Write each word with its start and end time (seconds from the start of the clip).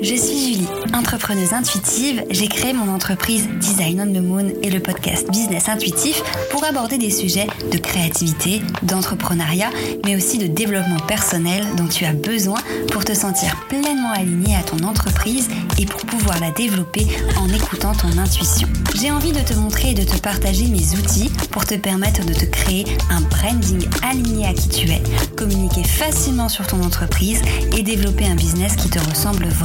Je 0.00 0.14
suis 0.14 0.54
Julie, 0.54 0.66
entrepreneuse 0.94 1.52
intuitive. 1.52 2.24
J'ai 2.30 2.48
créé 2.48 2.72
mon 2.72 2.92
entreprise 2.92 3.48
Design 3.60 4.00
on 4.00 4.12
the 4.12 4.22
Moon 4.22 4.52
et 4.62 4.70
le 4.70 4.80
podcast 4.80 5.30
Business 5.30 5.68
Intuitif 5.68 6.22
pour 6.50 6.64
aborder 6.64 6.98
des 6.98 7.10
sujets 7.10 7.46
de 7.70 7.78
créativité, 7.78 8.60
d'entrepreneuriat, 8.82 9.70
mais 10.04 10.16
aussi 10.16 10.38
de 10.38 10.46
développement 10.46 11.00
personnel 11.06 11.64
dont 11.76 11.86
tu 11.86 12.04
as 12.04 12.12
besoin 12.12 12.60
pour 12.90 13.04
te 13.04 13.14
sentir 13.14 13.56
pleinement 13.68 14.12
aligné 14.12 14.56
à 14.56 14.62
ton 14.62 14.84
entreprise 14.84 15.48
et 15.78 15.86
pour 15.86 16.00
pouvoir 16.02 16.38
la 16.40 16.50
développer 16.50 17.06
en 17.38 17.48
écoutant 17.48 17.94
ton 17.94 18.18
intuition. 18.18 18.68
J'ai 19.00 19.10
envie 19.10 19.32
de 19.32 19.40
te 19.40 19.54
montrer 19.54 19.90
et 19.90 19.94
de 19.94 20.04
te 20.04 20.18
partager 20.18 20.66
mes 20.66 20.98
outils 20.98 21.30
pour 21.50 21.64
te 21.64 21.74
permettre 21.74 22.26
de 22.26 22.34
te 22.34 22.44
créer 22.44 22.84
un 23.10 23.20
branding 23.22 23.88
aligné 24.02 24.46
à 24.46 24.52
qui 24.52 24.68
tu 24.68 24.90
es, 24.90 25.02
communiquer 25.36 25.84
facilement 25.84 26.48
sur 26.48 26.66
ton 26.66 26.82
entreprise 26.82 27.40
et 27.76 27.82
développer 27.82 28.26
un 28.26 28.34
business 28.34 28.76
qui 28.76 28.90
te 28.90 28.98
ressemble 28.98 29.46
vraiment. 29.46 29.61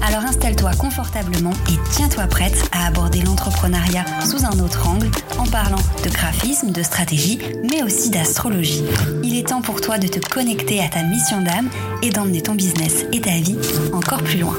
Alors 0.00 0.24
installe-toi 0.24 0.72
confortablement 0.78 1.52
et 1.68 1.78
tiens-toi 1.90 2.26
prête 2.26 2.68
à 2.72 2.86
aborder 2.86 3.20
l'entrepreneuriat 3.20 4.04
sous 4.24 4.44
un 4.44 4.58
autre 4.58 4.88
angle 4.88 5.10
en 5.38 5.44
parlant 5.44 5.78
de 6.02 6.10
graphisme, 6.10 6.70
de 6.70 6.82
stratégie, 6.82 7.38
mais 7.70 7.82
aussi 7.82 8.10
d'astrologie. 8.10 8.84
Il 9.22 9.36
est 9.36 9.48
temps 9.48 9.62
pour 9.62 9.80
toi 9.80 9.98
de 9.98 10.08
te 10.08 10.20
connecter 10.28 10.82
à 10.82 10.88
ta 10.88 11.02
mission 11.02 11.42
d'âme 11.42 11.68
et 12.02 12.10
d'emmener 12.10 12.42
ton 12.42 12.54
business 12.54 13.04
et 13.12 13.20
ta 13.20 13.32
vie 13.32 13.58
encore 13.92 14.22
plus 14.22 14.38
loin. 14.38 14.56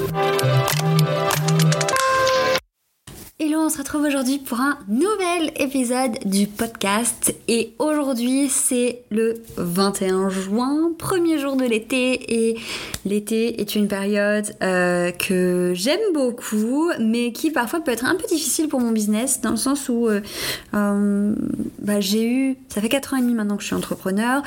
Se 3.75 3.81
retrouve 3.81 4.03
aujourd'hui 4.03 4.37
pour 4.37 4.61
un 4.61 4.77
nouvel 4.87 5.51
épisode 5.57 6.17
du 6.23 6.47
podcast. 6.47 7.35
Et 7.49 7.73
aujourd'hui 7.77 8.47
c'est 8.47 9.01
le 9.09 9.33
21 9.57 10.29
juin, 10.29 10.93
premier 10.97 11.39
jour 11.39 11.57
de 11.57 11.65
l'été. 11.65 12.51
Et 12.51 12.57
l'été 13.03 13.59
est 13.59 13.75
une 13.75 13.89
période 13.89 14.55
euh, 14.63 15.11
que 15.11 15.73
j'aime 15.75 15.99
beaucoup 16.13 16.89
mais 17.01 17.33
qui 17.33 17.51
parfois 17.51 17.81
peut 17.81 17.91
être 17.91 18.05
un 18.05 18.15
peu 18.15 18.25
difficile 18.29 18.69
pour 18.69 18.79
mon 18.79 18.91
business 18.91 19.41
dans 19.41 19.51
le 19.51 19.57
sens 19.57 19.89
où 19.89 20.07
euh, 20.07 20.21
euh, 20.73 21.35
bah, 21.79 21.99
j'ai 21.99 22.25
eu, 22.25 22.57
ça 22.69 22.79
fait 22.79 22.87
4 22.87 23.15
ans 23.15 23.17
et 23.17 23.21
demi 23.21 23.33
maintenant 23.33 23.57
que 23.57 23.61
je 23.61 23.67
suis 23.67 23.75
entrepreneur, 23.75 24.41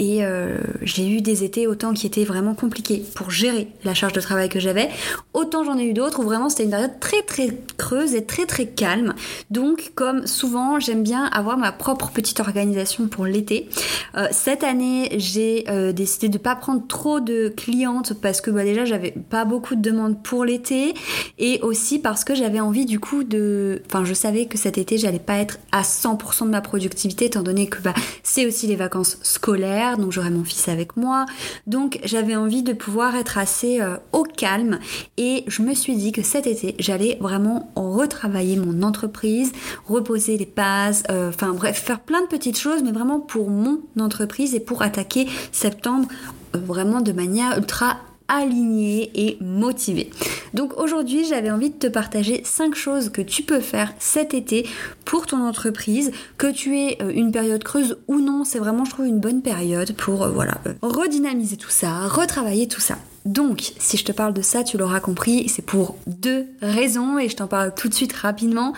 et 0.00 0.24
euh, 0.24 0.58
j'ai 0.82 1.08
eu 1.08 1.20
des 1.20 1.44
étés 1.44 1.68
autant 1.68 1.92
qui 1.92 2.06
étaient 2.06 2.24
vraiment 2.24 2.54
compliqués 2.54 3.04
pour 3.14 3.30
gérer 3.30 3.68
la 3.84 3.94
charge 3.94 4.12
de 4.12 4.20
travail 4.20 4.48
que 4.48 4.58
j'avais, 4.58 4.88
autant 5.34 5.62
j'en 5.62 5.78
ai 5.78 5.84
eu 5.84 5.92
d'autres 5.92 6.20
où 6.20 6.22
vraiment 6.24 6.48
c'était 6.48 6.64
une 6.64 6.70
période 6.70 6.98
très 6.98 7.22
très 7.22 7.56
creuse 7.76 8.14
et 8.14 8.24
très 8.24 8.46
très 8.46 8.66
calme. 8.66 9.14
Donc 9.50 9.92
comme 9.94 10.26
souvent 10.26 10.80
j'aime 10.80 11.04
bien 11.04 11.26
avoir 11.26 11.58
ma 11.58 11.70
propre 11.70 12.10
petite 12.10 12.40
organisation 12.40 13.06
pour 13.06 13.24
l'été. 13.24 13.68
Euh, 14.16 14.26
cette 14.32 14.64
année 14.64 15.10
j'ai 15.16 15.64
euh, 15.68 15.92
décidé 15.92 16.28
de 16.28 16.38
pas 16.38 16.56
prendre 16.56 16.84
trop 16.88 17.20
de 17.20 17.52
clientes 17.56 18.14
parce 18.14 18.40
que 18.40 18.50
bah, 18.50 18.64
déjà 18.64 18.84
j'avais 18.84 19.12
pas 19.12 19.44
beaucoup 19.44 19.76
de 19.76 19.80
demandes 19.80 20.20
pour 20.24 20.44
l'été 20.44 20.94
et 21.38 21.60
aussi 21.62 22.00
parce 22.00 22.24
que 22.24 22.34
j'avais 22.34 22.60
envie 22.60 22.84
du 22.84 22.98
coup 22.98 23.22
de... 23.22 23.80
Enfin 23.86 24.04
je 24.04 24.14
savais 24.14 24.46
que 24.46 24.58
cet 24.58 24.76
été 24.76 24.98
j'allais 24.98 25.20
pas 25.20 25.36
être 25.36 25.58
à 25.70 25.82
100% 25.82 26.46
de 26.46 26.50
ma 26.50 26.60
productivité 26.60 27.26
étant 27.26 27.42
donné 27.42 27.68
que 27.68 27.80
bah, 27.80 27.94
c'est 28.24 28.44
aussi 28.44 28.66
les 28.66 28.76
vacances 28.76 29.18
scolaires 29.22 29.83
donc 29.96 30.12
j'aurai 30.12 30.30
mon 30.30 30.44
fils 30.44 30.68
avec 30.68 30.96
moi. 30.96 31.26
Donc 31.66 32.00
j'avais 32.04 32.36
envie 32.36 32.62
de 32.62 32.72
pouvoir 32.72 33.14
être 33.14 33.38
assez 33.38 33.80
euh, 33.80 33.96
au 34.12 34.22
calme 34.22 34.78
et 35.16 35.44
je 35.46 35.62
me 35.62 35.74
suis 35.74 35.96
dit 35.96 36.12
que 36.12 36.22
cet 36.22 36.46
été, 36.46 36.74
j'allais 36.78 37.18
vraiment 37.20 37.72
retravailler 37.76 38.56
mon 38.56 38.82
entreprise, 38.82 39.52
reposer 39.86 40.36
les 40.36 40.46
bases, 40.46 41.02
euh, 41.10 41.28
enfin 41.28 41.52
bref, 41.52 41.82
faire 41.82 42.00
plein 42.00 42.22
de 42.22 42.26
petites 42.26 42.58
choses, 42.58 42.82
mais 42.82 42.92
vraiment 42.92 43.20
pour 43.20 43.50
mon 43.50 43.80
entreprise 43.98 44.54
et 44.54 44.60
pour 44.60 44.82
attaquer 44.82 45.28
septembre 45.52 46.08
euh, 46.54 46.58
vraiment 46.58 47.00
de 47.00 47.12
manière 47.12 47.58
ultra 47.58 47.96
aligné 48.28 49.10
et 49.14 49.36
motivé. 49.40 50.10
Donc 50.54 50.78
aujourd'hui, 50.78 51.24
j'avais 51.24 51.50
envie 51.50 51.70
de 51.70 51.74
te 51.76 51.86
partager 51.86 52.42
5 52.44 52.74
choses 52.74 53.08
que 53.10 53.22
tu 53.22 53.42
peux 53.42 53.60
faire 53.60 53.92
cet 53.98 54.34
été 54.34 54.66
pour 55.04 55.26
ton 55.26 55.46
entreprise, 55.46 56.12
que 56.38 56.50
tu 56.50 56.78
aies 56.78 56.98
euh, 57.02 57.10
une 57.14 57.32
période 57.32 57.62
creuse 57.62 57.98
ou 58.08 58.20
non, 58.20 58.44
c'est 58.44 58.58
vraiment 58.58 58.84
je 58.84 58.90
trouve 58.90 59.06
une 59.06 59.20
bonne 59.20 59.42
période 59.42 59.92
pour 59.94 60.22
euh, 60.22 60.30
voilà, 60.30 60.58
euh, 60.66 60.74
redynamiser 60.82 61.56
tout 61.56 61.70
ça, 61.70 62.06
retravailler 62.08 62.68
tout 62.68 62.80
ça. 62.80 62.96
Donc, 63.24 63.72
si 63.78 63.96
je 63.96 64.04
te 64.04 64.12
parle 64.12 64.34
de 64.34 64.42
ça, 64.42 64.64
tu 64.64 64.76
l'auras 64.76 65.00
compris, 65.00 65.48
c'est 65.48 65.64
pour 65.64 65.96
deux 66.06 66.46
raisons 66.60 67.18
et 67.18 67.28
je 67.28 67.36
t'en 67.36 67.46
parle 67.46 67.74
tout 67.74 67.88
de 67.88 67.94
suite 67.94 68.12
rapidement. 68.12 68.74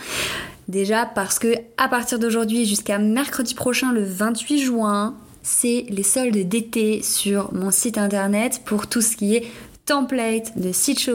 Déjà 0.69 1.07
parce 1.07 1.39
que 1.39 1.55
à 1.77 1.89
partir 1.89 2.19
d'aujourd'hui 2.19 2.65
jusqu'à 2.65 2.99
mercredi 2.99 3.55
prochain 3.55 3.93
le 3.93 4.05
28 4.05 4.59
juin, 4.59 5.15
c'est 5.47 5.87
les 5.91 6.03
soldes 6.03 6.37
d'été 6.37 7.03
sur 7.03 7.55
mon 7.55 7.71
site 7.71 7.99
internet 7.99 8.63
pour 8.65 8.89
tout 8.89 9.01
ce 9.01 9.17
qui 9.17 9.37
est 9.37 9.47
template 9.85 10.59
de 10.59 10.73
site 10.73 11.09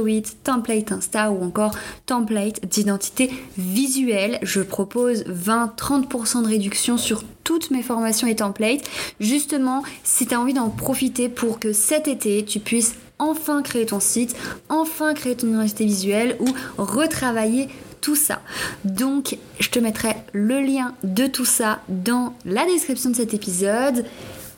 template 0.45 0.93
Insta 0.93 1.31
ou 1.31 1.43
encore 1.43 1.75
template 2.05 2.65
d'identité 2.65 3.29
visuelle. 3.57 4.39
Je 4.41 4.61
propose 4.61 5.25
20-30% 5.25 6.43
de 6.43 6.47
réduction 6.47 6.97
sur 6.97 7.25
toutes 7.43 7.71
mes 7.71 7.83
formations 7.83 8.25
et 8.25 8.37
templates. 8.37 8.89
Justement, 9.19 9.83
si 10.05 10.25
tu 10.25 10.33
as 10.33 10.39
envie 10.39 10.53
d'en 10.53 10.69
profiter 10.69 11.27
pour 11.27 11.59
que 11.59 11.73
cet 11.73 12.07
été, 12.07 12.45
tu 12.45 12.61
puisses 12.61 12.95
enfin 13.19 13.61
créer 13.61 13.85
ton 13.85 13.99
site, 13.99 14.33
enfin 14.69 15.13
créer 15.13 15.35
ton 15.35 15.49
identité 15.49 15.83
visuelle 15.83 16.37
ou 16.39 16.47
retravailler 16.77 17.67
tout 18.01 18.15
ça. 18.15 18.41
Donc, 18.83 19.37
je 19.59 19.69
te 19.69 19.79
mettrai 19.79 20.15
le 20.33 20.59
lien 20.59 20.93
de 21.03 21.27
tout 21.27 21.45
ça 21.45 21.79
dans 21.87 22.33
la 22.45 22.65
description 22.65 23.11
de 23.11 23.15
cet 23.15 23.33
épisode. 23.33 24.05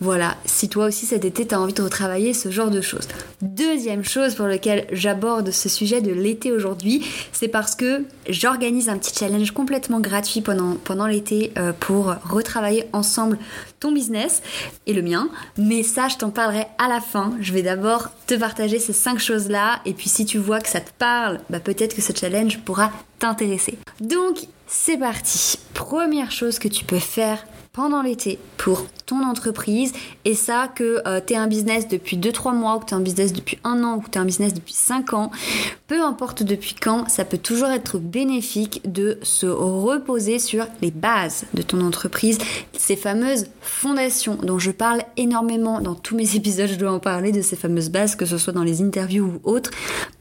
Voilà, 0.03 0.35
si 0.43 0.67
toi 0.67 0.87
aussi 0.87 1.05
cet 1.05 1.23
été 1.23 1.47
tu 1.47 1.55
as 1.55 1.61
envie 1.61 1.71
de 1.71 1.81
retravailler 1.81 2.33
ce 2.33 2.51
genre 2.51 2.69
de 2.69 2.81
choses. 2.81 3.07
Deuxième 3.41 4.03
chose 4.03 4.35
pour 4.35 4.47
laquelle 4.47 4.85
j'aborde 4.91 5.49
ce 5.51 5.69
sujet 5.69 6.01
de 6.01 6.11
l'été 6.11 6.51
aujourd'hui, 6.51 7.05
c'est 7.31 7.47
parce 7.47 7.73
que 7.73 8.03
j'organise 8.27 8.89
un 8.89 8.97
petit 8.97 9.17
challenge 9.17 9.51
complètement 9.51 10.01
gratuit 10.01 10.41
pendant, 10.41 10.75
pendant 10.75 11.07
l'été 11.07 11.53
euh, 11.57 11.71
pour 11.79 12.13
retravailler 12.25 12.83
ensemble 12.91 13.39
ton 13.79 13.93
business 13.93 14.41
et 14.87 14.93
le 14.93 15.03
mien. 15.03 15.29
Mais 15.57 15.83
ça, 15.83 16.09
je 16.09 16.17
t'en 16.17 16.31
parlerai 16.31 16.65
à 16.79 16.89
la 16.89 16.99
fin. 16.99 17.31
Je 17.39 17.53
vais 17.53 17.61
d'abord 17.61 18.09
te 18.27 18.33
partager 18.33 18.79
ces 18.79 18.91
cinq 18.91 19.19
choses-là 19.19 19.79
et 19.85 19.93
puis 19.93 20.09
si 20.09 20.25
tu 20.25 20.37
vois 20.37 20.59
que 20.59 20.67
ça 20.67 20.81
te 20.81 20.91
parle, 20.99 21.39
bah 21.49 21.61
peut-être 21.61 21.95
que 21.95 22.01
ce 22.01 22.11
challenge 22.13 22.59
pourra 22.65 22.91
t'intéresser. 23.19 23.77
Donc, 24.01 24.47
c'est 24.67 24.97
parti. 24.97 25.57
Première 25.73 26.31
chose 26.31 26.59
que 26.59 26.67
tu 26.67 26.83
peux 26.83 26.99
faire 26.99 27.45
pendant 27.73 28.03
l'été 28.03 28.37
pour 28.57 28.85
ton 29.07 29.23
entreprise. 29.25 29.93
Et 30.25 30.35
ça 30.35 30.67
que 30.67 31.01
euh, 31.07 31.19
tu 31.25 31.33
es 31.33 31.37
un 31.37 31.47
business 31.47 31.87
depuis 31.87 32.17
2-3 32.17 32.55
mois 32.55 32.75
ou 32.75 32.79
que 32.79 32.85
tu 32.85 32.93
es 32.93 32.97
un 32.97 33.01
business 33.01 33.33
depuis 33.33 33.57
un 33.63 33.83
an 33.83 33.95
ou 33.95 34.01
que 34.01 34.11
tu 34.11 34.19
es 34.19 34.21
un 34.21 34.25
business 34.25 34.53
depuis 34.53 34.75
5 34.75 35.13
ans, 35.13 35.31
peu 35.87 36.01
importe 36.03 36.43
depuis 36.43 36.75
quand, 36.79 37.09
ça 37.09 37.25
peut 37.25 37.39
toujours 37.39 37.69
être 37.69 37.97
bénéfique 37.97 38.81
de 38.85 39.17
se 39.23 39.47
reposer 39.47 40.37
sur 40.37 40.67
les 40.81 40.91
bases 40.91 41.45
de 41.55 41.63
ton 41.63 41.81
entreprise, 41.81 42.37
ces 42.77 42.95
fameuses 42.95 43.47
fondations 43.61 44.35
dont 44.35 44.59
je 44.59 44.71
parle 44.71 45.01
énormément 45.17 45.81
dans 45.81 45.95
tous 45.95 46.15
mes 46.15 46.35
épisodes, 46.35 46.69
je 46.69 46.75
dois 46.75 46.91
en 46.91 46.99
parler 46.99 47.31
de 47.31 47.41
ces 47.41 47.55
fameuses 47.55 47.89
bases, 47.89 48.15
que 48.15 48.27
ce 48.27 48.37
soit 48.37 48.53
dans 48.53 48.63
les 48.63 48.83
interviews 48.83 49.41
ou 49.43 49.49
autres, 49.49 49.71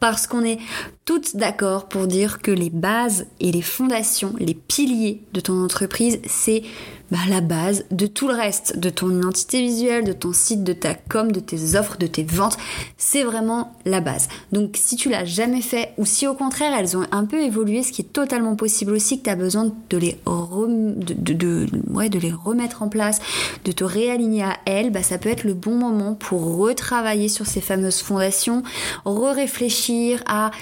parce 0.00 0.26
qu'on 0.26 0.42
est 0.42 0.58
toutes 1.04 1.36
d'accord 1.36 1.88
pour 1.88 2.06
dire 2.06 2.40
que 2.40 2.50
les 2.50 2.70
bases 2.70 3.26
et 3.40 3.50
les 3.50 3.62
fondations, 3.62 4.34
les 4.38 4.54
piliers 4.54 5.22
de 5.32 5.40
ton 5.40 5.62
entreprise, 5.64 6.20
c'est 6.26 6.62
bah, 7.10 7.18
la 7.28 7.40
base 7.42 7.84
de 7.90 8.06
tout 8.06 8.26
le 8.26 8.34
reste, 8.34 8.78
de 8.78 8.88
ton 8.88 9.10
identité 9.10 9.60
visuelle, 9.60 10.04
de 10.04 10.14
ton 10.14 10.32
site, 10.32 10.64
de 10.64 10.72
ta 10.72 10.94
com, 10.94 11.30
de 11.30 11.40
tes 11.40 11.76
offres, 11.76 11.98
de 11.98 12.06
tes 12.06 12.22
ventes. 12.22 12.56
C'est 12.96 13.24
vraiment 13.24 13.76
la 13.84 14.00
base. 14.00 14.28
Donc 14.52 14.76
si 14.78 14.96
tu 14.96 15.10
l'as 15.10 15.24
jamais 15.24 15.60
fait 15.60 15.92
ou 15.98 16.06
si 16.06 16.26
au 16.26 16.34
contraire 16.34 16.72
elles 16.78 16.96
ont 16.96 17.04
un 17.10 17.26
peu 17.26 17.42
évolué, 17.42 17.82
ce 17.82 17.92
qui 17.92 18.02
est 18.02 18.12
totalement 18.12 18.56
possible 18.56 18.92
aussi 18.92 19.19
que 19.19 19.24
tu 19.24 19.30
as 19.30 19.36
besoin 19.36 19.72
de 19.90 19.96
les, 19.98 20.16
de, 20.24 21.66
ouais, 21.90 22.08
de 22.08 22.19
les 22.19 22.32
remettre 22.32 22.82
en 22.82 22.88
place, 22.88 23.19
de 23.64 23.72
te 23.72 23.84
réaligner 23.84 24.44
à 24.44 24.56
elles, 24.64 24.90
bah, 24.90 25.02
ça 25.02 25.19
peut 25.19 25.28
être 25.28 25.44
le 25.44 25.54
bon 25.54 25.74
moment 25.74 26.14
pour 26.14 26.56
retravailler 26.56 27.28
sur 27.28 27.46
ces 27.46 27.60
fameuses 27.60 28.00
fondations, 28.00 28.62
re-réfléchir 29.04 30.22
à 30.26 30.52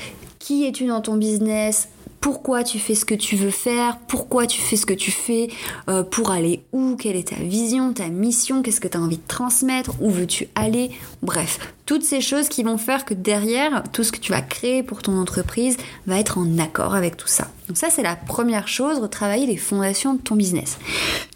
qui 0.50 0.66
es-tu 0.66 0.86
dans 0.86 1.00
ton 1.00 1.16
business 1.16 1.88
pourquoi 2.20 2.64
tu 2.64 2.78
fais 2.80 2.94
ce 2.96 3.06
que 3.06 3.14
tu 3.14 3.34
veux 3.34 3.52
faire, 3.52 3.98
pourquoi 4.08 4.46
tu 4.46 4.60
fais 4.60 4.76
ce 4.76 4.84
que 4.84 4.92
tu 4.92 5.10
fais, 5.10 5.48
euh, 5.88 6.02
pour 6.02 6.32
aller 6.32 6.60
où, 6.72 6.96
quelle 6.96 7.16
est 7.16 7.28
ta 7.28 7.36
vision, 7.36 7.94
ta 7.94 8.08
mission, 8.08 8.60
qu'est-ce 8.60 8.80
que 8.80 8.88
tu 8.88 8.98
as 8.98 9.00
envie 9.00 9.16
de 9.16 9.26
transmettre, 9.26 9.92
où 10.00 10.10
veux-tu 10.10 10.48
aller, 10.54 10.90
bref, 11.22 11.72
toutes 11.86 12.02
ces 12.02 12.20
choses 12.20 12.50
qui 12.50 12.62
vont 12.62 12.76
faire 12.76 13.06
que 13.06 13.14
derrière, 13.14 13.84
tout 13.92 14.04
ce 14.04 14.12
que 14.12 14.18
tu 14.18 14.32
vas 14.32 14.42
créer 14.42 14.82
pour 14.82 15.00
ton 15.00 15.18
entreprise 15.18 15.78
va 16.06 16.18
être 16.18 16.36
en 16.36 16.58
accord 16.58 16.94
avec 16.94 17.16
tout 17.16 17.28
ça. 17.28 17.48
Donc 17.68 17.78
ça, 17.78 17.88
c'est 17.88 18.02
la 18.02 18.16
première 18.16 18.68
chose, 18.68 18.98
retravailler 18.98 19.46
les 19.46 19.56
fondations 19.56 20.12
de 20.12 20.20
ton 20.20 20.36
business. 20.36 20.78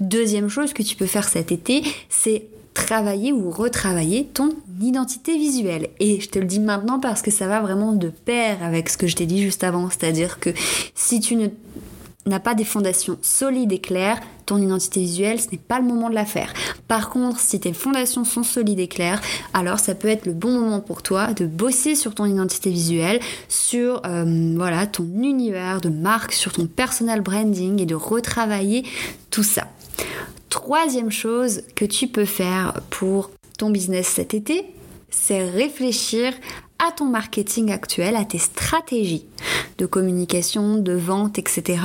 Deuxième 0.00 0.50
chose 0.50 0.74
que 0.74 0.82
tu 0.82 0.96
peux 0.96 1.06
faire 1.06 1.28
cet 1.28 1.50
été, 1.50 1.82
c'est 2.10 2.48
travailler 2.74 3.32
ou 3.32 3.50
retravailler 3.50 4.26
ton 4.26 4.50
identité 4.82 5.36
visuelle. 5.38 5.88
Et 6.00 6.20
je 6.20 6.28
te 6.28 6.38
le 6.38 6.44
dis 6.44 6.60
maintenant 6.60 7.00
parce 7.00 7.22
que 7.22 7.30
ça 7.30 7.46
va 7.46 7.60
vraiment 7.60 7.92
de 7.92 8.08
pair 8.08 8.62
avec 8.62 8.88
ce 8.88 8.98
que 8.98 9.06
je 9.06 9.16
t'ai 9.16 9.26
dit 9.26 9.42
juste 9.42 9.64
avant. 9.64 9.88
C'est-à-dire 9.88 10.40
que 10.40 10.50
si 10.94 11.20
tu 11.20 11.36
ne 11.36 11.48
n'a 12.26 12.40
pas 12.40 12.54
des 12.54 12.64
fondations 12.64 13.18
solides 13.22 13.72
et 13.72 13.80
claires, 13.80 14.18
ton 14.46 14.58
identité 14.58 15.00
visuelle, 15.00 15.40
ce 15.40 15.50
n'est 15.52 15.58
pas 15.58 15.78
le 15.78 15.86
moment 15.86 16.08
de 16.08 16.14
la 16.14 16.24
faire. 16.24 16.52
Par 16.88 17.10
contre, 17.10 17.38
si 17.38 17.60
tes 17.60 17.72
fondations 17.72 18.24
sont 18.24 18.42
solides 18.42 18.80
et 18.80 18.88
claires, 18.88 19.20
alors 19.52 19.78
ça 19.78 19.94
peut 19.94 20.08
être 20.08 20.26
le 20.26 20.32
bon 20.32 20.52
moment 20.52 20.80
pour 20.80 21.02
toi 21.02 21.32
de 21.34 21.46
bosser 21.46 21.94
sur 21.94 22.14
ton 22.14 22.24
identité 22.24 22.70
visuelle, 22.70 23.20
sur 23.48 24.02
euh, 24.06 24.86
ton 24.92 25.04
univers 25.04 25.80
de 25.80 25.88
marque, 25.88 26.32
sur 26.32 26.52
ton 26.52 26.66
personal 26.66 27.20
branding 27.20 27.80
et 27.80 27.86
de 27.86 27.94
retravailler 27.94 28.84
tout 29.30 29.42
ça. 29.42 29.66
Troisième 30.54 31.10
chose 31.10 31.62
que 31.74 31.84
tu 31.84 32.06
peux 32.06 32.24
faire 32.24 32.80
pour 32.88 33.32
ton 33.58 33.70
business 33.70 34.06
cet 34.06 34.34
été, 34.34 34.64
c'est 35.10 35.50
réfléchir 35.50 36.32
à 36.78 36.92
ton 36.92 37.06
marketing 37.06 37.72
actuel, 37.72 38.14
à 38.14 38.24
tes 38.24 38.38
stratégies 38.38 39.26
de 39.78 39.86
communication, 39.86 40.76
de 40.76 40.92
vente, 40.92 41.40
etc. 41.40 41.78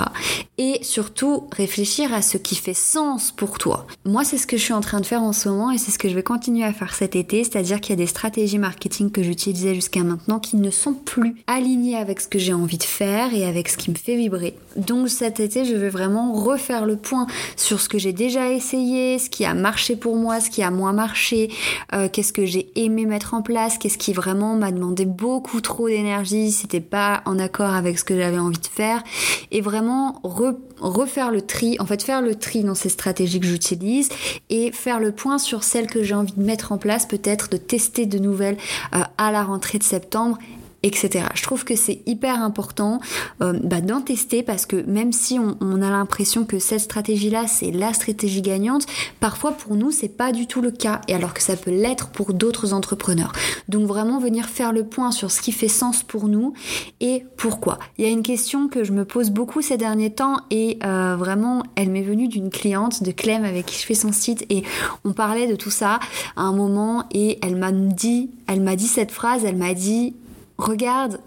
Et 0.59 0.77
surtout 0.83 1.47
réfléchir 1.51 2.13
à 2.13 2.21
ce 2.21 2.37
qui 2.37 2.55
fait 2.55 2.75
sens 2.75 3.31
pour 3.31 3.57
toi. 3.57 3.87
Moi, 4.05 4.23
c'est 4.23 4.37
ce 4.37 4.45
que 4.45 4.57
je 4.57 4.63
suis 4.63 4.73
en 4.73 4.81
train 4.81 4.99
de 4.99 5.05
faire 5.05 5.23
en 5.23 5.33
ce 5.33 5.49
moment 5.49 5.71
et 5.71 5.79
c'est 5.79 5.89
ce 5.89 5.97
que 5.97 6.07
je 6.07 6.13
vais 6.13 6.23
continuer 6.23 6.63
à 6.63 6.71
faire 6.71 6.93
cet 6.93 7.15
été, 7.15 7.43
c'est-à-dire 7.43 7.81
qu'il 7.81 7.91
y 7.91 7.93
a 7.93 8.03
des 8.03 8.07
stratégies 8.07 8.59
marketing 8.59 9.09
que 9.09 9.23
j'utilisais 9.23 9.73
jusqu'à 9.73 10.03
maintenant 10.03 10.39
qui 10.39 10.57
ne 10.57 10.69
sont 10.69 10.93
plus 10.93 11.35
alignées 11.47 11.97
avec 11.97 12.21
ce 12.21 12.27
que 12.27 12.37
j'ai 12.37 12.53
envie 12.53 12.77
de 12.77 12.83
faire 12.83 13.33
et 13.33 13.45
avec 13.45 13.67
ce 13.67 13.77
qui 13.77 13.89
me 13.89 13.95
fait 13.95 14.15
vibrer. 14.15 14.55
Donc 14.79 15.09
cet 15.09 15.39
été, 15.39 15.65
je 15.65 15.75
vais 15.75 15.89
vraiment 15.89 16.33
refaire 16.33 16.85
le 16.85 16.95
point 16.95 17.27
sur 17.55 17.79
ce 17.79 17.89
que 17.89 17.97
j'ai 17.97 18.13
déjà 18.13 18.49
essayé, 18.49 19.19
ce 19.19 19.29
qui 19.29 19.45
a 19.45 19.53
marché 19.53 19.95
pour 19.95 20.15
moi, 20.15 20.39
ce 20.39 20.49
qui 20.49 20.63
a 20.63 20.71
moins 20.71 20.93
marché, 20.93 21.51
euh, 21.93 22.07
qu'est-ce 22.11 22.33
que 22.33 22.45
j'ai 22.45 22.71
aimé 22.75 23.05
mettre 23.05 23.33
en 23.33 23.41
place, 23.41 23.77
qu'est-ce 23.77 23.97
qui 23.97 24.13
vraiment 24.13 24.55
m'a 24.55 24.71
demandé 24.71 25.05
beaucoup 25.05 25.61
trop 25.61 25.87
d'énergie, 25.87 26.51
c'était 26.51 26.79
pas 26.79 27.21
en 27.25 27.39
accord 27.39 27.73
avec 27.73 27.99
ce 27.99 28.03
que 28.03 28.17
j'avais 28.17 28.39
envie 28.39 28.59
de 28.59 28.67
faire, 28.67 29.03
et 29.51 29.61
vraiment 29.61 30.21
refaire 30.23 31.31
le 31.31 31.41
tri, 31.41 31.75
en 31.79 31.85
fait 31.85 32.01
faire 32.01 32.21
le 32.21 32.35
tri 32.35 32.63
dans 32.63 32.75
ces 32.75 32.89
stratégies 32.89 33.39
que 33.39 33.47
j'utilise 33.47 34.09
et 34.49 34.71
faire 34.71 34.99
le 34.99 35.11
point 35.11 35.37
sur 35.37 35.63
celles 35.63 35.87
que 35.87 36.03
j'ai 36.03 36.15
envie 36.15 36.33
de 36.33 36.43
mettre 36.43 36.71
en 36.71 36.77
place, 36.77 37.05
peut-être 37.05 37.49
de 37.49 37.57
tester 37.57 38.05
de 38.05 38.19
nouvelles 38.19 38.57
euh, 38.95 38.99
à 39.17 39.31
la 39.31 39.43
rentrée 39.43 39.77
de 39.77 39.83
septembre 39.83 40.37
etc. 40.83 41.25
Je 41.33 41.43
trouve 41.43 41.65
que 41.65 41.75
c'est 41.75 42.01
hyper 42.05 42.41
important 42.41 42.99
euh, 43.41 43.53
bah, 43.63 43.81
d'en 43.81 44.01
tester 44.01 44.43
parce 44.43 44.65
que 44.65 44.77
même 44.89 45.11
si 45.11 45.39
on, 45.39 45.81
a 45.81 45.89
l'impression 45.89 46.45
que 46.45 46.59
cette 46.59 46.81
stratégie-là 46.81 47.47
c'est 47.47 47.71
la 47.71 47.93
stratégie 47.93 48.41
gagnante, 48.41 48.85
parfois 49.19 49.51
pour 49.51 49.75
nous 49.75 49.91
c'est 49.91 50.09
pas 50.09 50.31
du 50.31 50.47
tout 50.47 50.61
le 50.61 50.71
cas 50.71 51.01
et 51.07 51.15
alors 51.15 51.33
que 51.33 51.41
ça 51.41 51.55
peut 51.55 51.71
l'être 51.71 52.09
pour 52.09 52.33
d'autres 52.33 52.73
entrepreneurs. 52.73 53.31
Donc 53.67 53.87
vraiment 53.87 54.19
venir 54.19 54.45
faire 54.47 54.71
le 54.71 54.83
point 54.83 55.11
sur 55.11 55.31
ce 55.31 55.41
qui 55.41 55.51
fait 55.51 55.67
sens 55.67 56.03
pour 56.03 56.27
nous 56.27 56.53
et 56.99 57.25
pourquoi. 57.37 57.79
Il 57.97 58.05
y 58.05 58.07
a 58.07 58.11
une 58.11 58.23
question 58.23 58.67
que 58.67 58.83
je 58.83 58.91
me 58.91 59.05
pose 59.05 59.29
beaucoup 59.29 59.61
ces 59.61 59.77
derniers 59.77 60.11
temps 60.11 60.37
et 60.51 60.79
euh, 60.83 61.15
vraiment 61.17 61.63
elle 61.75 61.89
m'est 61.89 62.01
venue 62.01 62.27
d'une 62.27 62.49
cliente 62.49 63.03
de 63.03 63.11
Clem 63.11 63.43
avec 63.43 63.65
qui 63.65 63.79
je 63.79 63.85
fais 63.85 63.95
son 63.95 64.11
site 64.11 64.45
et 64.49 64.63
on 65.03 65.13
parlait 65.13 65.47
de 65.47 65.55
tout 65.55 65.71
ça 65.71 65.99
à 66.35 66.41
un 66.41 66.53
moment 66.53 67.05
et 67.11 67.39
elle 67.41 67.55
m'a 67.55 67.71
dit, 67.71 68.29
elle 68.47 68.61
m'a 68.61 68.75
dit 68.75 68.87
cette 68.87 69.11
phrase, 69.11 69.45
elle 69.45 69.57
m'a 69.57 69.73
dit 69.73 70.13
regarde 70.59 71.19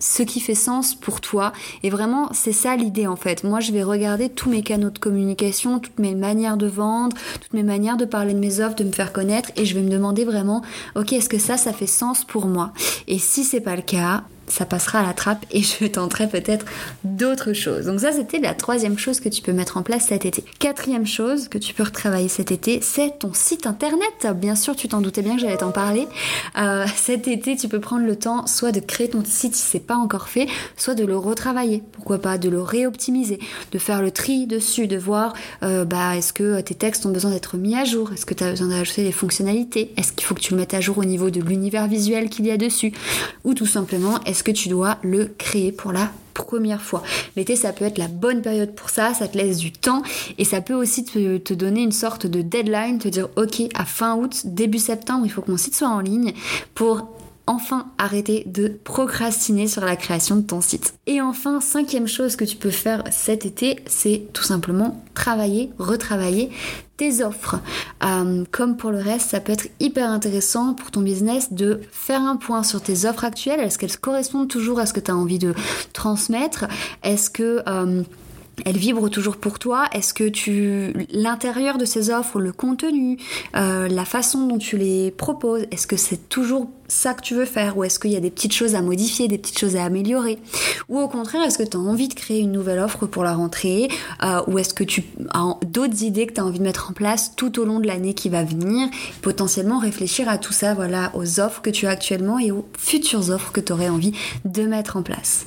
ce 0.00 0.22
qui 0.22 0.38
fait 0.38 0.54
sens 0.54 0.94
pour 0.94 1.20
toi. 1.20 1.52
Et 1.82 1.90
vraiment, 1.90 2.28
c'est 2.32 2.52
ça 2.52 2.76
l'idée 2.76 3.08
en 3.08 3.16
fait. 3.16 3.42
Moi, 3.42 3.58
je 3.58 3.72
vais 3.72 3.82
regarder 3.82 4.28
tous 4.28 4.48
mes 4.48 4.62
canaux 4.62 4.90
de 4.90 4.98
communication, 4.98 5.80
toutes 5.80 5.98
mes 5.98 6.14
manières 6.14 6.56
de 6.56 6.68
vendre, 6.68 7.16
toutes 7.40 7.52
mes 7.52 7.64
manières 7.64 7.96
de 7.96 8.04
parler 8.04 8.32
de 8.32 8.38
mes 8.38 8.60
offres, 8.60 8.76
de 8.76 8.84
me 8.84 8.92
faire 8.92 9.12
connaître, 9.12 9.50
et 9.56 9.64
je 9.64 9.74
vais 9.74 9.82
me 9.82 9.90
demander 9.90 10.24
vraiment, 10.24 10.62
ok, 10.94 11.12
est-ce 11.14 11.28
que 11.28 11.38
ça, 11.38 11.56
ça 11.56 11.72
fait 11.72 11.88
sens 11.88 12.24
pour 12.24 12.46
moi? 12.46 12.72
Et 13.08 13.18
si 13.18 13.42
c'est 13.42 13.60
pas 13.60 13.74
le 13.74 13.82
cas, 13.82 14.22
ça 14.48 14.66
passera 14.66 15.00
à 15.00 15.06
la 15.06 15.12
trappe 15.12 15.44
et 15.50 15.62
je 15.62 15.86
tenterai 15.86 16.28
peut-être 16.28 16.66
d'autres 17.04 17.52
choses. 17.52 17.86
Donc 17.86 18.00
ça, 18.00 18.12
c'était 18.12 18.38
la 18.38 18.54
troisième 18.54 18.98
chose 18.98 19.20
que 19.20 19.28
tu 19.28 19.42
peux 19.42 19.52
mettre 19.52 19.76
en 19.76 19.82
place 19.82 20.06
cet 20.06 20.24
été. 20.24 20.44
Quatrième 20.58 21.06
chose 21.06 21.48
que 21.48 21.58
tu 21.58 21.74
peux 21.74 21.82
retravailler 21.82 22.28
cet 22.28 22.52
été, 22.52 22.80
c'est 22.82 23.18
ton 23.18 23.32
site 23.34 23.66
internet. 23.66 24.26
Bien 24.36 24.54
sûr, 24.54 24.76
tu 24.76 24.88
t'en 24.88 25.00
doutais 25.00 25.22
bien 25.22 25.36
que 25.36 25.40
j'allais 25.40 25.56
t'en 25.56 25.70
parler. 25.70 26.06
Euh, 26.58 26.86
cet 26.96 27.28
été, 27.28 27.56
tu 27.56 27.68
peux 27.68 27.80
prendre 27.80 28.06
le 28.06 28.16
temps 28.16 28.46
soit 28.46 28.72
de 28.72 28.80
créer 28.80 29.08
ton 29.08 29.22
site 29.24 29.54
si 29.54 29.62
c'est 29.62 29.80
pas 29.80 29.96
encore 29.96 30.28
fait, 30.28 30.46
soit 30.76 30.94
de 30.94 31.04
le 31.04 31.16
retravailler. 31.16 31.82
Pourquoi 31.92 32.18
pas 32.18 32.38
de 32.38 32.48
le 32.48 32.60
réoptimiser, 32.60 33.38
de 33.72 33.78
faire 33.78 34.02
le 34.02 34.10
tri 34.10 34.46
dessus, 34.46 34.86
de 34.86 34.96
voir 34.96 35.34
euh, 35.62 35.84
bah 35.84 36.16
est-ce 36.16 36.32
que 36.32 36.60
tes 36.60 36.74
textes 36.74 37.06
ont 37.06 37.10
besoin 37.10 37.30
d'être 37.30 37.56
mis 37.56 37.76
à 37.76 37.84
jour, 37.84 38.12
est-ce 38.12 38.26
que 38.26 38.34
tu 38.34 38.44
as 38.44 38.50
besoin 38.50 38.68
d'ajouter 38.68 39.04
des 39.04 39.12
fonctionnalités, 39.12 39.92
est-ce 39.96 40.12
qu'il 40.12 40.26
faut 40.26 40.34
que 40.34 40.40
tu 40.40 40.54
le 40.54 40.60
mettes 40.60 40.74
à 40.74 40.80
jour 40.80 40.98
au 40.98 41.04
niveau 41.04 41.30
de 41.30 41.40
l'univers 41.40 41.86
visuel 41.86 42.28
qu'il 42.28 42.46
y 42.46 42.50
a 42.50 42.56
dessus, 42.56 42.92
ou 43.44 43.54
tout 43.54 43.66
simplement 43.66 44.20
que 44.42 44.50
tu 44.50 44.68
dois 44.68 44.98
le 45.02 45.26
créer 45.38 45.72
pour 45.72 45.92
la 45.92 46.10
première 46.34 46.80
fois. 46.80 47.02
L'été, 47.36 47.56
ça 47.56 47.72
peut 47.72 47.84
être 47.84 47.98
la 47.98 48.08
bonne 48.08 48.42
période 48.42 48.74
pour 48.74 48.90
ça, 48.90 49.12
ça 49.12 49.28
te 49.28 49.36
laisse 49.36 49.58
du 49.58 49.72
temps 49.72 50.02
et 50.38 50.44
ça 50.44 50.60
peut 50.60 50.74
aussi 50.74 51.04
te, 51.04 51.54
donner 51.54 51.82
une 51.82 51.92
sorte 51.92 52.26
de 52.26 52.42
deadline, 52.42 52.98
te 52.98 53.08
dire 53.08 53.28
ok, 53.36 53.62
à 53.74 53.84
fin 53.84 54.16
août, 54.16 54.42
début 54.44 54.78
septembre, 54.78 55.22
il 55.24 55.30
faut 55.30 55.42
que 55.42 55.50
mon 55.50 55.56
site 55.56 55.74
soit 55.74 55.88
en 55.88 56.00
ligne 56.00 56.32
pour 56.74 57.08
enfin 57.48 57.86
arrêter 57.98 58.44
de 58.46 58.68
procrastiner 58.68 59.66
sur 59.66 59.84
la 59.84 59.96
création 59.96 60.36
de 60.36 60.42
ton 60.42 60.60
site. 60.60 60.94
Et 61.06 61.20
enfin, 61.20 61.60
cinquième 61.60 62.06
chose 62.06 62.36
que 62.36 62.44
tu 62.44 62.56
peux 62.56 62.70
faire 62.70 63.02
cet 63.10 63.46
été, 63.46 63.80
c'est 63.86 64.28
tout 64.32 64.44
simplement 64.44 65.02
travailler, 65.14 65.70
retravailler 65.78 66.50
tes 66.96 67.24
offres. 67.24 67.60
Euh, 68.04 68.44
comme 68.50 68.76
pour 68.76 68.90
le 68.90 68.98
reste, 68.98 69.30
ça 69.30 69.40
peut 69.40 69.52
être 69.52 69.68
hyper 69.80 70.10
intéressant 70.10 70.74
pour 70.74 70.90
ton 70.90 71.00
business 71.00 71.52
de 71.52 71.80
faire 71.90 72.20
un 72.20 72.36
point 72.36 72.62
sur 72.62 72.82
tes 72.82 73.06
offres 73.06 73.24
actuelles. 73.24 73.60
Est-ce 73.60 73.78
qu'elles 73.78 73.96
correspondent 73.96 74.48
toujours 74.48 74.78
à 74.78 74.86
ce 74.86 74.92
que 74.92 75.00
tu 75.00 75.10
as 75.10 75.16
envie 75.16 75.38
de 75.38 75.54
transmettre? 75.92 76.66
Est-ce 77.02 77.30
que... 77.30 77.62
Euh, 77.66 78.02
elle 78.64 78.76
vibre 78.76 79.08
toujours 79.08 79.36
pour 79.36 79.60
toi? 79.60 79.84
Est-ce 79.92 80.12
que 80.12 80.28
tu 80.28 80.92
l'intérieur 81.10 81.78
de 81.78 81.84
ces 81.84 82.10
offres, 82.10 82.40
le 82.40 82.52
contenu, 82.52 83.16
euh, 83.56 83.86
la 83.86 84.04
façon 84.04 84.48
dont 84.48 84.58
tu 84.58 84.76
les 84.76 85.12
proposes, 85.12 85.66
est-ce 85.70 85.86
que 85.86 85.96
c'est 85.96 86.28
toujours 86.28 86.68
ça 86.88 87.14
que 87.14 87.20
tu 87.20 87.34
veux 87.34 87.44
faire 87.44 87.76
ou 87.76 87.84
est-ce 87.84 87.98
qu'il 87.98 88.10
y 88.10 88.16
a 88.16 88.20
des 88.20 88.30
petites 88.30 88.54
choses 88.54 88.74
à 88.74 88.82
modifier, 88.82 89.28
des 89.28 89.38
petites 89.38 89.58
choses 89.58 89.76
à 89.76 89.84
améliorer? 89.84 90.38
Ou 90.88 90.98
au 90.98 91.08
contraire, 91.08 91.42
est-ce 91.42 91.58
que 91.58 91.62
tu 91.62 91.76
as 91.76 91.80
envie 91.80 92.08
de 92.08 92.14
créer 92.14 92.40
une 92.40 92.52
nouvelle 92.52 92.78
offre 92.78 93.06
pour 93.06 93.24
la 93.24 93.34
rentrée 93.34 93.88
euh, 94.24 94.40
ou 94.46 94.58
est-ce 94.58 94.74
que 94.74 94.84
tu 94.84 95.04
as 95.34 95.54
d'autres 95.66 96.02
idées 96.02 96.26
que 96.26 96.32
tu 96.32 96.40
as 96.40 96.44
envie 96.44 96.58
de 96.58 96.64
mettre 96.64 96.90
en 96.90 96.94
place 96.94 97.36
tout 97.36 97.60
au 97.60 97.64
long 97.64 97.78
de 97.78 97.86
l'année 97.86 98.14
qui 98.14 98.28
va 98.28 98.42
venir? 98.42 98.88
Potentiellement 99.22 99.78
réfléchir 99.78 100.28
à 100.28 100.38
tout 100.38 100.52
ça, 100.52 100.74
voilà, 100.74 101.12
aux 101.14 101.40
offres 101.40 101.60
que 101.60 101.70
tu 101.70 101.86
as 101.86 101.90
actuellement 101.90 102.38
et 102.38 102.50
aux 102.50 102.66
futures 102.78 103.30
offres 103.30 103.52
que 103.52 103.60
tu 103.60 103.72
aurais 103.72 103.88
envie 103.88 104.12
de 104.44 104.62
mettre 104.62 104.96
en 104.96 105.02
place. 105.02 105.46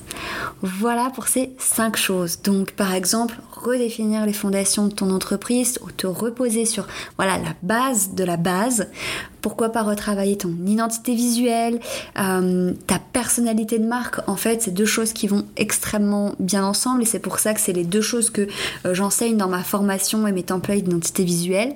Voilà 0.61 1.09
pour 1.09 1.27
ces 1.27 1.51
cinq 1.57 1.97
choses. 1.97 2.41
Donc 2.43 2.71
par 2.71 2.93
exemple, 2.93 3.35
redéfinir 3.51 4.25
les 4.25 4.33
fondations 4.33 4.87
de 4.87 4.93
ton 4.93 5.09
entreprise 5.09 5.79
ou 5.81 5.91
te 5.91 6.07
reposer 6.07 6.65
sur 6.65 6.87
voilà 7.17 7.37
la 7.37 7.55
base 7.63 8.13
de 8.13 8.23
la 8.23 8.37
base 8.37 8.87
pourquoi 9.41 9.69
pas 9.69 9.81
retravailler 9.81 10.37
ton 10.37 10.53
identité 10.65 11.15
visuelle, 11.15 11.79
euh, 12.19 12.73
ta 12.87 12.99
personnalité 12.99 13.79
de 13.79 13.85
marque. 13.85 14.27
En 14.27 14.35
fait, 14.35 14.61
c'est 14.61 14.71
deux 14.71 14.85
choses 14.85 15.13
qui 15.13 15.27
vont 15.27 15.45
extrêmement 15.57 16.33
bien 16.39 16.63
ensemble 16.63 17.01
et 17.01 17.05
c'est 17.05 17.19
pour 17.19 17.39
ça 17.39 17.53
que 17.53 17.59
c'est 17.59 17.73
les 17.73 17.83
deux 17.83 18.01
choses 18.01 18.29
que 18.29 18.47
euh, 18.85 18.93
j'enseigne 18.93 19.37
dans 19.37 19.49
ma 19.49 19.63
formation 19.63 20.27
et 20.27 20.31
mes 20.31 20.43
templates 20.43 20.83
d'identité 20.83 21.23
visuelle. 21.23 21.75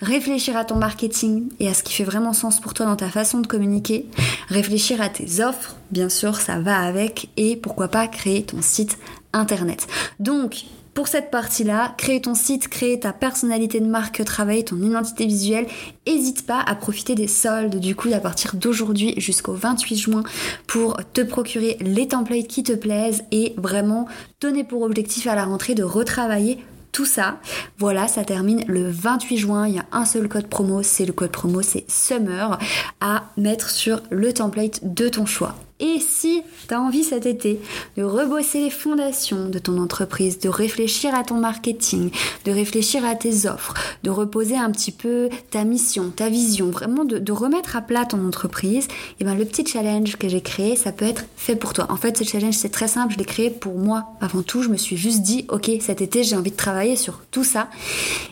Réfléchir 0.00 0.56
à 0.56 0.64
ton 0.64 0.76
marketing 0.76 1.48
et 1.60 1.68
à 1.68 1.74
ce 1.74 1.82
qui 1.82 1.92
fait 1.92 2.04
vraiment 2.04 2.32
sens 2.32 2.60
pour 2.60 2.74
toi 2.74 2.86
dans 2.86 2.96
ta 2.96 3.08
façon 3.08 3.40
de 3.40 3.46
communiquer. 3.46 4.06
Réfléchir 4.48 5.00
à 5.00 5.08
tes 5.08 5.42
offres, 5.42 5.76
bien 5.90 6.08
sûr, 6.08 6.36
ça 6.36 6.60
va 6.60 6.78
avec 6.78 7.28
et 7.36 7.56
pourquoi 7.56 7.88
pas 7.88 8.06
créer 8.06 8.42
ton 8.42 8.62
site 8.62 8.98
internet. 9.32 9.86
Donc, 10.20 10.64
pour 10.98 11.06
cette 11.06 11.30
partie-là, 11.30 11.94
créer 11.96 12.20
ton 12.20 12.34
site, 12.34 12.66
créer 12.66 12.98
ta 12.98 13.12
personnalité 13.12 13.78
de 13.78 13.86
marque, 13.86 14.24
travailler 14.24 14.64
ton 14.64 14.82
identité 14.82 15.26
visuelle, 15.26 15.68
n'hésite 16.08 16.44
pas 16.44 16.58
à 16.60 16.74
profiter 16.74 17.14
des 17.14 17.28
soldes 17.28 17.76
du 17.76 17.94
coup 17.94 18.08
à 18.12 18.18
partir 18.18 18.56
d'aujourd'hui 18.56 19.14
jusqu'au 19.16 19.52
28 19.52 19.96
juin 19.96 20.24
pour 20.66 20.96
te 21.12 21.20
procurer 21.20 21.76
les 21.78 22.08
templates 22.08 22.48
qui 22.48 22.64
te 22.64 22.72
plaisent 22.72 23.22
et 23.30 23.54
vraiment 23.56 24.08
donner 24.40 24.64
pour 24.64 24.82
objectif 24.82 25.28
à 25.28 25.36
la 25.36 25.44
rentrée 25.44 25.76
de 25.76 25.84
retravailler 25.84 26.58
tout 26.90 27.06
ça. 27.06 27.38
Voilà, 27.78 28.08
ça 28.08 28.24
termine 28.24 28.64
le 28.66 28.90
28 28.90 29.36
juin. 29.36 29.68
Il 29.68 29.76
y 29.76 29.78
a 29.78 29.86
un 29.92 30.04
seul 30.04 30.26
code 30.26 30.48
promo, 30.48 30.82
c'est 30.82 31.06
le 31.06 31.12
code 31.12 31.30
promo, 31.30 31.62
c'est 31.62 31.88
Summer 31.88 32.58
à 33.00 33.22
mettre 33.36 33.70
sur 33.70 34.02
le 34.10 34.32
template 34.32 34.80
de 34.82 35.08
ton 35.08 35.26
choix. 35.26 35.54
Et 35.80 36.00
si 36.00 36.42
tu 36.66 36.74
as 36.74 36.80
envie 36.80 37.04
cet 37.04 37.24
été 37.24 37.60
de 37.96 38.02
rebosser 38.02 38.60
les 38.60 38.70
fondations 38.70 39.48
de 39.48 39.58
ton 39.60 39.78
entreprise, 39.78 40.40
de 40.40 40.48
réfléchir 40.48 41.14
à 41.14 41.22
ton 41.22 41.36
marketing, 41.36 42.10
de 42.44 42.50
réfléchir 42.50 43.04
à 43.04 43.14
tes 43.14 43.48
offres, 43.48 43.74
de 44.02 44.10
reposer 44.10 44.56
un 44.56 44.72
petit 44.72 44.90
peu 44.90 45.28
ta 45.50 45.62
mission, 45.62 46.10
ta 46.10 46.28
vision, 46.28 46.70
vraiment 46.70 47.04
de, 47.04 47.32
remettre 47.32 47.76
à 47.76 47.80
plat 47.80 48.04
ton 48.04 48.26
entreprise, 48.26 48.86
et 48.86 48.88
eh 49.20 49.24
ben 49.24 49.36
le 49.36 49.44
petit 49.44 49.64
challenge 49.64 50.16
que 50.16 50.28
j'ai 50.28 50.40
créé, 50.40 50.74
ça 50.74 50.90
peut 50.90 51.04
être 51.04 51.24
fait 51.36 51.54
pour 51.54 51.72
toi. 51.72 51.86
En 51.90 51.96
fait, 51.96 52.16
ce 52.16 52.24
challenge, 52.24 52.54
c'est 52.54 52.70
très 52.70 52.88
simple, 52.88 53.12
je 53.12 53.18
l'ai 53.18 53.24
créé 53.24 53.50
pour 53.50 53.78
moi. 53.78 54.06
Avant 54.20 54.42
tout, 54.42 54.62
je 54.62 54.68
me 54.68 54.76
suis 54.76 54.96
juste 54.96 55.22
dit, 55.22 55.46
ok, 55.48 55.70
cet 55.80 56.00
été, 56.00 56.24
j'ai 56.24 56.34
envie 56.34 56.50
de 56.50 56.56
travailler 56.56 56.96
sur 56.96 57.22
tout 57.30 57.44
ça. 57.44 57.68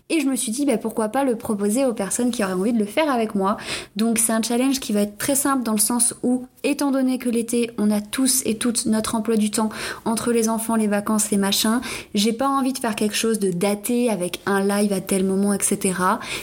Et 0.09 0.21
je 0.21 0.27
me 0.27 0.37
suis 0.37 0.53
dit, 0.53 0.67
bah, 0.67 0.79
pourquoi 0.79 1.09
pas 1.09 1.25
le 1.25 1.37
proposer 1.37 1.85
aux 1.85 1.93
personnes 1.93 2.31
qui 2.31 2.43
auraient 2.43 2.53
envie 2.53 2.73
de 2.73 2.79
le 2.79 2.85
faire 2.85 3.11
avec 3.11 3.35
moi. 3.35 3.57
Donc 3.97 4.19
c'est 4.19 4.33
un 4.33 4.43
challenge 4.43 4.81
qui 4.81 4.93
va 4.93 5.03
être 5.03 5.19
très 5.19 5.35
simple 5.35 5.63
dans 5.63 5.73
le 5.73 5.79
sens 5.79 6.15
où, 6.23 6.47
étant 6.65 6.91
donné 6.91 7.19
que 7.19 7.29
on 7.79 7.91
a 7.91 8.01
tous 8.01 8.43
et 8.45 8.57
toutes 8.57 8.87
notre 8.87 9.15
emploi 9.15 9.37
du 9.37 9.51
temps 9.51 9.69
entre 10.05 10.33
les 10.33 10.49
enfants, 10.49 10.77
les 10.77 10.87
vacances, 10.87 11.31
les 11.31 11.37
machins, 11.37 11.81
j'ai 12.15 12.33
pas 12.33 12.49
envie 12.49 12.73
de 12.73 12.79
faire 12.79 12.95
quelque 12.95 13.17
chose 13.17 13.39
de 13.39 13.51
daté 13.51 14.11
avec 14.11 14.41
un 14.47 14.61
live 14.61 14.93
à 14.93 15.01
tel 15.01 15.25
moment, 15.25 15.53
etc. 15.53 15.99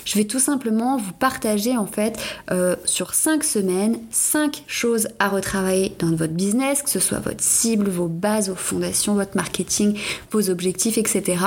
Je 0.06 0.18
vais 0.18 0.26
tout 0.26 0.40
simplement 0.40 0.98
vous 0.98 1.14
partager 1.14 1.76
en 1.78 1.88
fait 1.88 2.20
euh, 2.52 2.76
sur 2.86 3.14
5 3.14 3.44
semaines 3.44 4.00
5 4.12 4.64
choses 4.68 5.08
à 5.20 5.30
retravailler 5.30 5.96
dans 6.00 6.16
votre 6.16 6.34
business, 6.34 6.82
que 6.82 6.90
ce 6.90 7.00
soit 7.00 7.20
votre 7.20 7.42
cible, 7.44 7.90
vos 7.90 8.08
bases, 8.08 8.50
vos 8.50 8.56
fondations, 8.56 9.16
votre 9.16 9.36
marketing, 9.36 9.98
vos 10.32 10.50
objectifs, 10.50 10.98
etc 10.98 11.38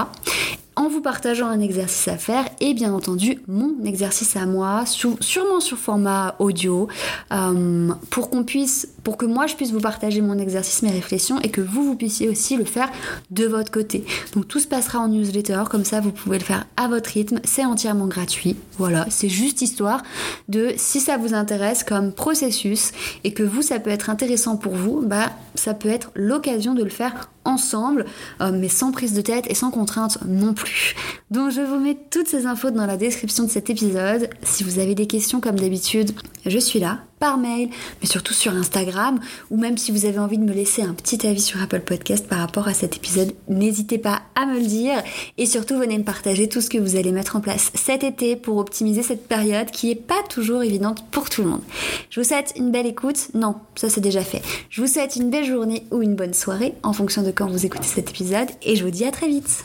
en 0.77 0.89
vous 0.89 1.01
partageant 1.01 1.49
un 1.49 1.61
exercice 1.61 2.07
à 2.07 2.19
faire 2.19 2.45
et 2.61 2.75
bien 2.75 2.93
entendu 2.93 3.41
mon 3.49 3.83
exercice 3.85 4.37
à 4.37 4.45
moi, 4.45 4.85
sûrement 4.87 5.61
sur 5.61 5.79
format 5.79 6.37
audio, 6.39 6.87
euh, 7.33 7.89
pour 8.11 8.29
qu'on 8.29 8.45
puisse, 8.45 8.89
pour 9.07 9.17
que 9.17 9.25
moi 9.25 9.47
je 9.47 9.55
puisse 9.55 9.71
vous 9.71 9.79
partager 9.79 10.21
mon 10.21 10.37
exercice, 10.37 10.83
mes 10.83 10.91
réflexions 10.91 11.39
et 11.39 11.49
que 11.49 11.61
vous 11.61 11.85
vous 11.85 11.95
puissiez 11.95 12.29
aussi 12.29 12.57
le 12.57 12.65
faire 12.65 12.91
de 13.31 13.47
votre 13.47 13.71
côté. 13.71 14.05
Donc 14.35 14.49
tout 14.49 14.59
se 14.59 14.67
passera 14.67 14.99
en 14.99 15.07
newsletter, 15.07 15.63
comme 15.71 15.85
ça 15.85 16.01
vous 16.01 16.11
pouvez 16.11 16.41
le 16.41 16.45
faire 16.45 16.67
à 16.77 16.89
votre 16.89 17.11
rythme, 17.11 17.39
c'est 17.45 17.65
entièrement 17.65 18.09
gratuit. 18.09 18.57
Voilà, 18.79 19.07
c'est 19.09 19.29
juste 19.29 19.63
histoire 19.63 20.03
de 20.49 20.73
si 20.77 20.99
ça 20.99 21.19
vous 21.19 21.35
intéresse 21.35 21.85
comme 21.85 22.11
processus 22.11 22.91
et 23.23 23.33
que 23.33 23.45
vous 23.45 23.63
ça 23.63 23.79
peut 23.79 23.91
être 23.91 24.11
intéressant 24.11 24.57
pour 24.57 24.75
vous, 24.75 25.03
bah 25.07 25.31
ça 25.55 25.73
peut 25.73 25.89
être 25.89 26.11
l'occasion 26.17 26.75
de 26.75 26.83
le 26.83 26.91
faire 26.91 27.31
ensemble, 27.45 28.07
euh, 28.41 28.51
mais 28.53 28.69
sans 28.69 28.91
prise 28.91 29.13
de 29.13 29.21
tête 29.21 29.45
et 29.49 29.55
sans 29.55 29.71
contrainte 29.71 30.19
non 30.27 30.53
plus. 30.53 30.97
Donc 31.31 31.53
je 31.53 31.61
vous 31.61 31.79
mets 31.79 31.97
toutes 32.11 32.27
ces 32.27 32.47
infos 32.47 32.73
dans 32.73 32.87
la 32.87 32.97
description 32.97 33.45
de 33.45 33.51
cet 33.51 33.71
épisode. 33.71 34.31
Si 34.43 34.65
vous 34.65 34.81
avez 34.81 34.97
des 34.97 35.07
questions 35.07 35.41
comme 35.41 35.61
d'habitude, 35.61 36.11
je 36.45 36.59
suis 36.59 36.81
là 36.81 37.06
par 37.19 37.39
mail, 37.39 37.71
mais 38.01 38.09
surtout 38.09 38.35
sur 38.35 38.53
Instagram, 38.53 39.21
ou 39.51 39.57
même 39.57 39.79
si 39.79 39.93
vous 39.93 40.05
avez 40.05 40.19
envie 40.19 40.39
de 40.39 40.45
me 40.45 40.53
laisser 40.53 40.83
un 40.83 40.95
petit 40.95 41.27
avis 41.27 41.41
sur 41.41 41.63
Apple 41.63 41.81
Podcast 41.81 42.27
par 42.27 42.39
rapport 42.39 42.69
à 42.69 42.75
cet 42.75 42.97
épisode, 42.97 43.35
n'hésitez 43.49 43.99
pas 43.99 44.23
à 44.35 44.47
me 44.47 44.59
le 44.59 44.67
dire, 44.67 45.03
et 45.39 45.47
surtout 45.47 45.79
venez 45.79 45.99
me 45.99 46.05
partager 46.05 46.49
tout 46.49 46.61
ce 46.61 46.71
que 46.71 46.79
vous 46.79 46.97
allez 46.97 47.13
mettre 47.13 47.37
en 47.37 47.41
place 47.41 47.71
cet 47.75 48.05
été 48.05 48.37
pour 48.37 48.59
optimiser 48.59 49.03
cette 49.03 49.29
période 49.29 49.71
qui 49.71 49.91
est 49.91 49.95
pas 49.95 50.23
toujours 50.29 50.63
évidente 50.63 51.05
pour 51.11 51.31
tout 51.31 51.43
le 51.43 51.49
monde. 51.49 51.63
Je 52.11 52.21
vous 52.21 52.27
souhaite 52.27 52.53
une 52.57 52.71
belle 52.71 52.87
écoute, 52.87 53.29
non, 53.35 53.57
ça 53.75 53.89
c'est 53.89 54.01
déjà 54.01 54.23
fait. 54.23 54.43
Je 54.71 54.81
vous 54.81 54.87
souhaite 54.87 55.17
une 55.17 55.31
belle 55.31 55.47
journée 55.47 55.85
ou 55.91 56.03
une 56.03 56.15
bonne 56.15 56.35
soirée 56.35 56.75
en 56.83 56.93
fonction 56.93 57.23
de 57.23 57.31
quand 57.31 57.47
vous 57.47 57.67
écoutez 57.67 57.89
cet 57.89 58.11
épisode, 58.11 58.49
et 58.63 58.77
je 58.77 58.85
vous 58.85 58.91
dis 58.91 59.05
à 59.05 59.11
très 59.11 59.29
vite. 59.29 59.65